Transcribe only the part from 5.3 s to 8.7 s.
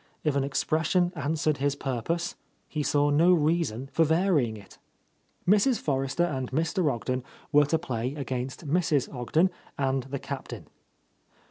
Mrs. Forrester and Mr. Ogden were to play against